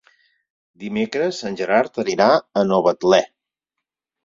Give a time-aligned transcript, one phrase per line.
[0.83, 2.31] Dimecres en Gerard anirà
[2.63, 3.23] a Novetlè.